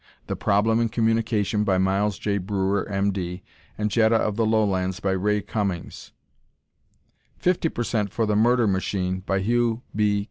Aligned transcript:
"The 0.25 0.35
Problem 0.35 0.79
in 0.79 0.89
Communication," 0.89 1.63
by 1.63 1.77
Miles 1.77 2.17
J. 2.17 2.39
Breuer, 2.39 2.89
M. 2.89 3.11
D. 3.11 3.43
and 3.77 3.91
"Jetta 3.91 4.15
of 4.15 4.35
the 4.35 4.47
Lowlands," 4.47 4.99
by 4.99 5.11
Ray 5.11 5.41
Cummings; 5.41 6.11
50% 7.39 8.09
for 8.09 8.25
"The 8.25 8.35
Murder 8.35 8.65
Machine," 8.65 9.19
by 9.19 9.41
Hugh 9.41 9.83
B. 9.95 10.03